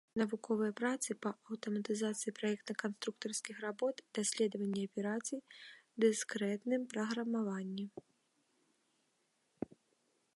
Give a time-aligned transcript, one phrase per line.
[0.19, 5.39] Навуковыя працы па аўтаматызацыі праектна-канструктарскіх работ, даследаванні аперацый,
[6.05, 7.85] дыскрэтным праграмаванні.